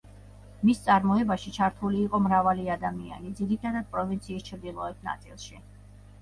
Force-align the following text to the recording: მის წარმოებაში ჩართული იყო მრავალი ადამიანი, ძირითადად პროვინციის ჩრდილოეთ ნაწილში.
მის 0.67 0.79
წარმოებაში 0.85 1.53
ჩართული 1.57 2.01
იყო 2.05 2.19
მრავალი 2.27 2.65
ადამიანი, 2.77 3.35
ძირითადად 3.41 3.93
პროვინციის 3.93 4.49
ჩრდილოეთ 4.49 5.07
ნაწილში. 5.11 5.63